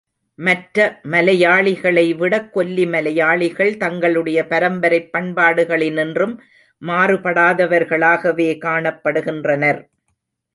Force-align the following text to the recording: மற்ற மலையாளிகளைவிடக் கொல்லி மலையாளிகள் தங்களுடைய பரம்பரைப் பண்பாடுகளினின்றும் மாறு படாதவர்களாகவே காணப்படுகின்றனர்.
மற்ற 0.39 0.99
மலையாளிகளைவிடக் 1.03 2.49
கொல்லி 2.49 2.85
மலையாளிகள் 2.85 3.77
தங்களுடைய 3.77 4.45
பரம்பரைப் 4.49 5.09
பண்பாடுகளினின்றும் 5.17 6.33
மாறு 6.81 7.17
படாதவர்களாகவே 7.17 8.49
காணப்படுகின்றனர். 8.65 9.81